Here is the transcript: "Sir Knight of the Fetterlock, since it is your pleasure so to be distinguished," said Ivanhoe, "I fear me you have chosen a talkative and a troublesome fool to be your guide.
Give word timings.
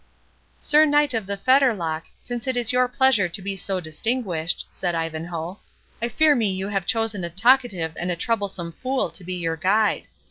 "Sir 0.57 0.83
Knight 0.87 1.13
of 1.13 1.27
the 1.27 1.37
Fetterlock, 1.37 2.05
since 2.23 2.47
it 2.47 2.57
is 2.57 2.71
your 2.71 2.87
pleasure 2.87 3.27
so 3.27 3.31
to 3.33 3.41
be 3.43 3.55
distinguished," 3.55 4.65
said 4.71 4.95
Ivanhoe, 4.95 5.59
"I 6.01 6.09
fear 6.09 6.33
me 6.33 6.49
you 6.51 6.69
have 6.69 6.87
chosen 6.87 7.23
a 7.23 7.29
talkative 7.29 7.93
and 7.95 8.09
a 8.09 8.15
troublesome 8.15 8.71
fool 8.71 9.11
to 9.11 9.23
be 9.23 9.35
your 9.35 9.57
guide. 9.57 10.07